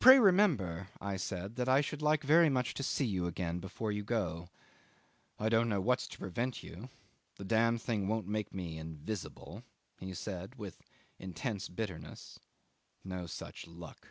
"Pray 0.00 0.18
remember," 0.18 0.88
I 1.00 1.16
said, 1.16 1.54
"that 1.54 1.68
I 1.68 1.82
should 1.82 2.02
like 2.02 2.24
very 2.24 2.48
much 2.48 2.74
to 2.74 2.82
see 2.82 3.04
you 3.04 3.28
again 3.28 3.60
before 3.60 3.92
you 3.92 4.02
go." 4.02 4.48
"I 5.38 5.48
don't 5.48 5.68
know 5.68 5.80
what's 5.80 6.08
to 6.08 6.18
prevent 6.18 6.64
you. 6.64 6.88
The 7.36 7.44
damned 7.44 7.80
thing 7.80 8.08
won't 8.08 8.26
make 8.26 8.52
me 8.52 8.76
invisible," 8.76 9.62
he 10.00 10.14
said 10.14 10.56
with 10.56 10.82
intense 11.20 11.68
bitterness, 11.68 12.40
"no 13.04 13.28
such 13.28 13.68
luck." 13.68 14.08